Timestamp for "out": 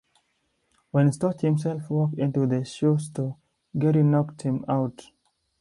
4.67-5.11